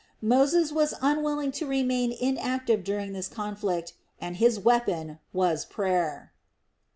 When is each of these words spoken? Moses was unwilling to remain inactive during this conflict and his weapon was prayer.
Moses 0.23 0.71
was 0.71 0.95
unwilling 0.99 1.51
to 1.51 1.67
remain 1.67 2.11
inactive 2.11 2.83
during 2.83 3.13
this 3.13 3.27
conflict 3.27 3.93
and 4.19 4.37
his 4.37 4.59
weapon 4.59 5.19
was 5.31 5.63
prayer. 5.63 6.33